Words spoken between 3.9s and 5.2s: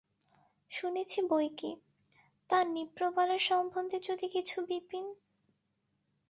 যদি কিছু– বিপিন।